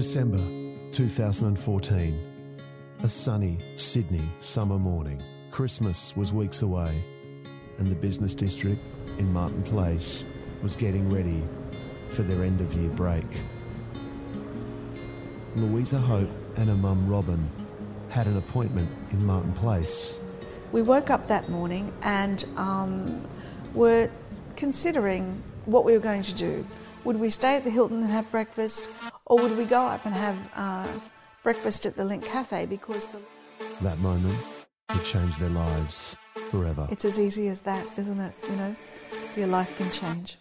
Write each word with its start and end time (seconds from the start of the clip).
December 0.00 0.40
2014. 0.92 2.62
A 3.02 3.06
sunny 3.06 3.58
Sydney 3.74 4.26
summer 4.38 4.78
morning. 4.78 5.20
Christmas 5.50 6.16
was 6.16 6.32
weeks 6.32 6.62
away, 6.62 7.04
and 7.76 7.86
the 7.86 7.94
business 7.94 8.34
district 8.34 8.82
in 9.18 9.30
Martin 9.30 9.62
Place 9.62 10.24
was 10.62 10.74
getting 10.74 11.10
ready 11.10 11.42
for 12.08 12.22
their 12.22 12.44
end 12.44 12.62
of 12.62 12.72
year 12.72 12.88
break. 12.88 13.26
Louisa 15.56 15.98
Hope 15.98 16.30
and 16.56 16.70
her 16.70 16.76
mum 16.76 17.06
Robin 17.06 17.50
had 18.08 18.26
an 18.26 18.38
appointment 18.38 18.88
in 19.12 19.22
Martin 19.26 19.52
Place. 19.52 20.18
We 20.72 20.80
woke 20.80 21.10
up 21.10 21.26
that 21.26 21.50
morning 21.50 21.92
and 22.00 22.42
um, 22.56 23.22
were 23.74 24.10
considering 24.56 25.42
what 25.66 25.84
we 25.84 25.92
were 25.92 25.98
going 25.98 26.22
to 26.22 26.34
do. 26.34 26.66
Would 27.04 27.16
we 27.16 27.28
stay 27.28 27.56
at 27.56 27.64
the 27.64 27.70
Hilton 27.70 28.00
and 28.00 28.10
have 28.10 28.30
breakfast, 28.30 28.86
or 29.30 29.38
would 29.40 29.56
we 29.56 29.64
go 29.64 29.86
up 29.86 30.04
and 30.04 30.14
have 30.14 30.36
uh, 30.56 30.88
breakfast 31.44 31.86
at 31.86 31.96
the 31.96 32.02
Lindt 32.02 32.24
Cafe? 32.24 32.66
Because 32.66 33.06
the... 33.06 33.20
That 33.80 33.98
moment 34.00 34.36
would 34.92 35.04
change 35.04 35.38
their 35.38 35.50
lives 35.50 36.16
forever. 36.50 36.88
it's 36.90 37.04
as 37.04 37.20
easy 37.20 37.46
as 37.46 37.60
that, 37.60 37.86
isn't 37.96 38.18
it? 38.18 38.34
You 38.50 38.56
know, 38.56 38.76
your 39.36 39.46
life 39.46 39.78
can 39.78 39.88
change. 39.92 40.36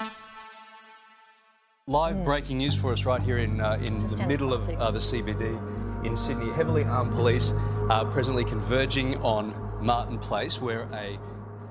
Live 1.85 2.23
breaking 2.23 2.57
news 2.57 2.75
for 2.75 2.91
us 2.91 3.05
right 3.05 3.21
here 3.21 3.37
in, 3.37 3.61
uh, 3.61 3.79
in 3.83 3.99
the 3.99 4.25
middle 4.27 4.53
of 4.53 4.67
uh, 4.67 4.89
the 4.89 4.99
CBD 4.99 6.05
in 6.05 6.17
Sydney. 6.17 6.51
Heavily 6.51 6.83
armed 6.83 7.11
police 7.11 7.53
are 7.91 8.05
presently 8.05 8.43
converging 8.43 9.17
on 9.17 9.53
Martin 9.81 10.17
Place, 10.17 10.59
where 10.59 10.89
a 10.93 11.19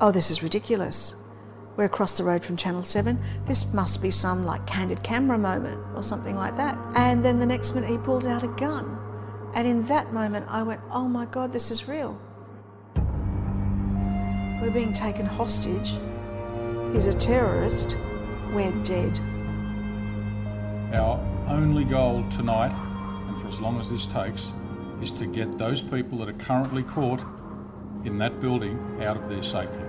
Oh, 0.01 0.13
this 0.13 0.31
is 0.31 0.45
ridiculous. 0.45 1.17
We're 1.79 1.85
across 1.85 2.19
the 2.19 2.25
road 2.25 2.43
from 2.43 2.57
Channel 2.57 2.83
7. 2.83 3.23
This 3.45 3.73
must 3.73 4.03
be 4.03 4.11
some 4.11 4.45
like 4.45 4.67
candid 4.67 5.05
camera 5.05 5.39
moment 5.39 5.81
or 5.95 6.03
something 6.03 6.35
like 6.35 6.57
that. 6.57 6.77
And 6.97 7.25
then 7.25 7.39
the 7.39 7.47
next 7.47 7.73
minute 7.73 7.89
he 7.89 7.97
pulled 7.99 8.27
out 8.27 8.43
a 8.43 8.49
gun. 8.49 8.99
And 9.55 9.65
in 9.65 9.83
that 9.85 10.13
moment 10.13 10.47
I 10.49 10.65
went, 10.65 10.81
oh 10.91 11.07
my 11.07 11.25
God, 11.25 11.53
this 11.53 11.71
is 11.71 11.87
real. 11.87 12.21
We're 14.61 14.73
being 14.73 14.93
taken 14.93 15.25
hostage. 15.25 15.93
He's 16.93 17.07
a 17.07 17.15
terrorist. 17.15 17.97
We're 18.53 18.73
dead. 18.83 19.21
Our 20.93 21.21
only 21.47 21.85
goal 21.85 22.25
tonight, 22.29 22.73
and 23.29 23.41
for 23.41 23.47
as 23.47 23.61
long 23.61 23.79
as 23.79 23.89
this 23.89 24.05
takes, 24.05 24.53
is 25.01 25.13
to 25.13 25.27
get 25.27 25.59
those 25.59 25.81
people 25.81 26.19
that 26.19 26.29
are 26.29 26.45
currently 26.45 26.83
caught 26.83 27.25
in 28.05 28.19
that 28.19 28.41
building 28.41 29.01
out 29.01 29.17
of 29.17 29.29
there 29.29 29.45
safely. 29.45 29.85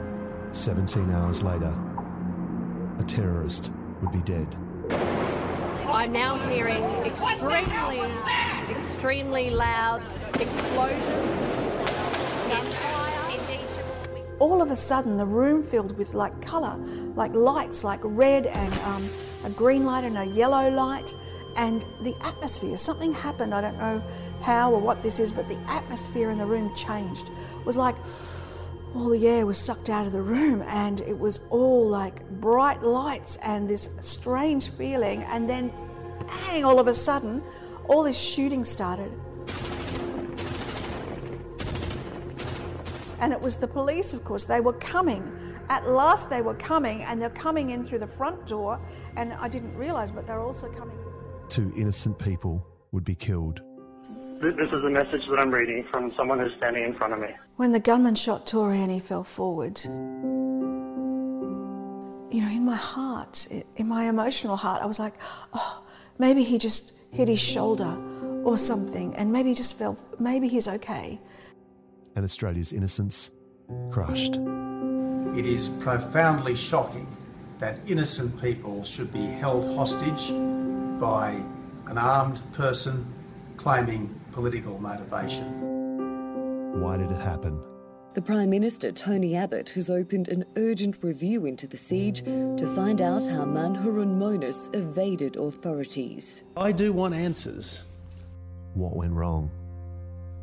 17 0.51 1.11
hours 1.11 1.43
later, 1.43 1.73
a 2.99 3.03
terrorist 3.03 3.71
would 4.01 4.11
be 4.11 4.21
dead. 4.21 4.47
I'm 5.87 6.11
now 6.11 6.37
hearing 6.49 6.83
extremely, 7.05 8.11
extremely 8.69 9.49
loud 9.51 10.07
explosions. 10.39 11.39
all 14.39 14.61
of 14.61 14.71
a 14.71 14.75
sudden 14.75 15.17
the 15.17 15.25
room 15.25 15.61
filled 15.61 15.97
with 15.97 16.13
like 16.13 16.41
colour, 16.41 16.77
like 17.15 17.33
lights, 17.33 17.83
like 17.83 17.99
red 18.03 18.47
and 18.47 18.73
um, 18.85 19.09
a 19.43 19.49
green 19.49 19.85
light 19.85 20.03
and 20.03 20.17
a 20.17 20.25
yellow 20.25 20.69
light, 20.69 21.13
and 21.57 21.83
the 22.01 22.15
atmosphere. 22.21 22.77
Something 22.77 23.13
happened. 23.13 23.53
I 23.53 23.61
don't 23.61 23.77
know 23.77 24.01
how 24.41 24.71
or 24.71 24.79
what 24.79 25.03
this 25.03 25.19
is, 25.19 25.31
but 25.31 25.47
the 25.47 25.59
atmosphere 25.67 26.31
in 26.31 26.37
the 26.37 26.45
room 26.45 26.73
changed. 26.73 27.29
It 27.59 27.65
was 27.65 27.77
like 27.77 27.95
all 28.95 29.09
the 29.09 29.27
air 29.27 29.45
was 29.45 29.57
sucked 29.57 29.89
out 29.89 30.05
of 30.05 30.11
the 30.11 30.21
room, 30.21 30.61
and 30.63 31.01
it 31.01 31.17
was 31.17 31.39
all 31.49 31.87
like 31.87 32.27
bright 32.41 32.81
lights 32.81 33.37
and 33.37 33.69
this 33.69 33.89
strange 34.01 34.69
feeling, 34.71 35.23
and 35.23 35.49
then 35.49 35.71
bang! 36.27 36.63
All 36.63 36.79
of 36.79 36.87
a 36.87 36.95
sudden, 36.95 37.43
all 37.87 38.03
this 38.03 38.19
shooting 38.19 38.65
started. 38.65 39.11
And 43.19 43.33
it 43.33 43.41
was 43.41 43.57
the 43.57 43.67
police, 43.67 44.13
of 44.13 44.23
course. 44.23 44.45
They 44.45 44.61
were 44.61 44.73
coming. 44.73 45.29
At 45.67 45.87
last, 45.87 46.29
they 46.29 46.41
were 46.41 46.55
coming, 46.55 47.03
and 47.03 47.21
they're 47.21 47.29
coming 47.29 47.71
in 47.71 47.83
through 47.83 47.99
the 47.99 48.07
front 48.07 48.47
door. 48.47 48.79
And 49.17 49.33
I 49.33 49.49
didn't 49.49 49.75
realise, 49.75 50.09
but 50.09 50.25
they're 50.25 50.39
also 50.39 50.69
coming 50.69 50.97
in. 50.97 51.49
Two 51.49 51.73
innocent 51.75 52.17
people 52.17 52.65
would 52.91 53.03
be 53.03 53.15
killed. 53.15 53.61
Th- 54.41 54.55
This 54.55 54.71
is 54.71 54.83
a 54.83 54.89
message 54.89 55.27
that 55.27 55.37
I'm 55.39 55.51
reading 55.51 55.83
from 55.83 56.13
someone 56.13 56.39
who's 56.39 56.53
standing 56.53 56.83
in 56.83 56.93
front 56.93 57.13
of 57.13 57.19
me. 57.19 57.35
When 57.57 57.71
the 57.71 57.79
gunman 57.79 58.15
shot 58.15 58.47
Tori 58.47 58.81
and 58.81 58.91
he 58.91 58.99
fell 58.99 59.23
forward, 59.23 59.79
you 62.31 62.41
know, 62.41 62.47
in 62.49 62.63
my 62.63 62.75
heart, 62.75 63.47
in 63.75 63.87
my 63.87 64.03
emotional 64.05 64.55
heart, 64.55 64.81
I 64.81 64.85
was 64.85 64.99
like, 64.99 65.15
oh, 65.53 65.83
maybe 66.19 66.43
he 66.43 66.57
just 66.57 66.93
hit 67.11 67.27
his 67.27 67.39
shoulder 67.39 67.97
or 68.43 68.57
something, 68.57 69.15
and 69.15 69.31
maybe 69.31 69.49
he 69.49 69.55
just 69.55 69.77
fell, 69.77 69.97
maybe 70.19 70.47
he's 70.47 70.67
okay. 70.67 71.19
and 72.15 72.23
Australia's 72.23 72.71
innocence 72.73 73.31
crushed. 73.91 74.35
It 75.35 75.45
is 75.45 75.69
profoundly 75.69 76.55
shocking 76.55 77.07
that 77.59 77.79
innocent 77.87 78.39
people 78.41 78.83
should 78.83 79.11
be 79.11 79.25
held 79.25 79.75
hostage 79.75 80.29
by 80.99 81.43
an 81.87 81.97
armed 81.97 82.41
person 82.53 83.05
claiming 83.57 84.19
political 84.39 84.79
motivation. 84.79 86.81
Why 86.81 86.95
did 86.95 87.11
it 87.11 87.19
happen? 87.19 87.61
The 88.13 88.21
Prime 88.21 88.49
Minister, 88.49 88.89
Tony 88.93 89.35
Abbott, 89.35 89.71
has 89.71 89.89
opened 89.89 90.29
an 90.29 90.45
urgent 90.55 91.03
review 91.03 91.45
into 91.45 91.67
the 91.67 91.75
siege 91.75 92.23
to 92.23 92.73
find 92.73 93.01
out 93.01 93.27
how 93.27 93.43
Man 93.43 93.75
Haron 93.75 94.17
Monis 94.17 94.73
evaded 94.73 95.35
authorities. 95.35 96.45
I 96.55 96.71
do 96.71 96.93
want 96.93 97.15
answers. 97.15 97.83
What 98.75 98.95
went 98.95 99.11
wrong? 99.11 99.51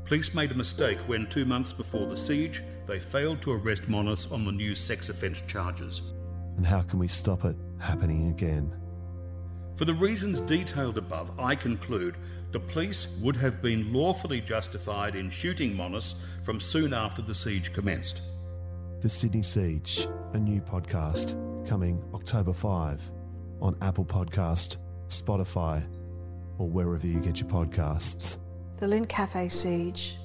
Police 0.04 0.34
made 0.34 0.50
a 0.50 0.54
mistake 0.54 0.98
when, 1.06 1.26
two 1.30 1.46
months 1.46 1.72
before 1.72 2.06
the 2.06 2.18
siege, 2.18 2.62
they 2.86 3.00
failed 3.00 3.40
to 3.42 3.52
arrest 3.52 3.88
Monis 3.88 4.30
on 4.30 4.44
the 4.44 4.52
new 4.52 4.74
sex 4.74 5.08
offence 5.08 5.42
charges. 5.46 6.02
And 6.58 6.66
how 6.66 6.82
can 6.82 6.98
we 6.98 7.08
stop 7.08 7.46
it 7.46 7.56
happening 7.78 8.28
again? 8.28 8.74
For 9.76 9.84
the 9.84 9.94
reasons 9.94 10.40
detailed 10.40 10.96
above, 10.96 11.38
I 11.38 11.54
conclude 11.54 12.16
the 12.50 12.60
police 12.60 13.06
would 13.20 13.36
have 13.36 13.60
been 13.60 13.92
lawfully 13.92 14.40
justified 14.40 15.14
in 15.14 15.28
shooting 15.28 15.74
Monis 15.74 16.14
from 16.44 16.60
soon 16.60 16.94
after 16.94 17.20
the 17.20 17.34
siege 17.34 17.74
commenced. 17.74 18.22
The 19.00 19.08
Sydney 19.10 19.42
Siege, 19.42 20.08
a 20.32 20.38
new 20.38 20.62
podcast 20.62 21.36
coming 21.68 22.02
October 22.14 22.54
5 22.54 23.10
on 23.60 23.76
Apple 23.82 24.06
Podcast, 24.06 24.78
Spotify, 25.08 25.84
or 26.58 26.66
wherever 26.68 27.06
you 27.06 27.20
get 27.20 27.40
your 27.40 27.50
podcasts. 27.50 28.38
The 28.78 28.86
Lindt 28.86 29.10
Cafe 29.10 29.48
siege 29.48 30.16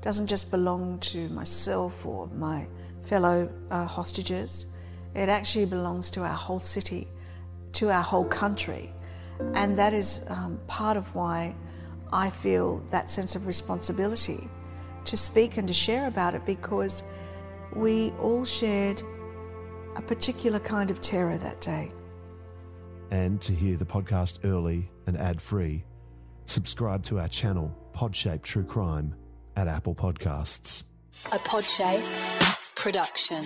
doesn't 0.00 0.26
just 0.26 0.50
belong 0.50 0.98
to 0.98 1.28
myself 1.28 2.04
or 2.04 2.26
my 2.28 2.66
fellow 3.04 3.48
uh, 3.70 3.86
hostages, 3.86 4.66
it 5.14 5.28
actually 5.28 5.66
belongs 5.66 6.10
to 6.10 6.22
our 6.22 6.34
whole 6.34 6.60
city, 6.60 7.06
to 7.74 7.90
our 7.90 8.02
whole 8.02 8.24
country. 8.24 8.92
And 9.54 9.76
that 9.78 9.92
is 9.92 10.24
um, 10.28 10.60
part 10.66 10.96
of 10.96 11.14
why 11.14 11.54
I 12.12 12.30
feel 12.30 12.78
that 12.90 13.10
sense 13.10 13.34
of 13.34 13.46
responsibility 13.46 14.48
to 15.04 15.16
speak 15.16 15.56
and 15.56 15.66
to 15.68 15.74
share 15.74 16.06
about 16.06 16.34
it 16.34 16.44
because 16.46 17.02
we 17.74 18.10
all 18.20 18.44
shared 18.44 19.02
a 19.96 20.02
particular 20.02 20.58
kind 20.58 20.90
of 20.90 21.00
terror 21.00 21.38
that 21.38 21.60
day. 21.60 21.92
And 23.10 23.40
to 23.42 23.52
hear 23.52 23.76
the 23.76 23.84
podcast 23.84 24.44
early 24.44 24.90
and 25.06 25.18
ad 25.18 25.40
free, 25.40 25.84
subscribe 26.46 27.02
to 27.04 27.18
our 27.18 27.28
channel, 27.28 27.76
Podshape 27.94 28.42
True 28.42 28.64
Crime, 28.64 29.14
at 29.56 29.68
Apple 29.68 29.94
Podcasts. 29.94 30.84
A 31.30 31.38
Podshape 31.38 32.04
production. 32.74 33.44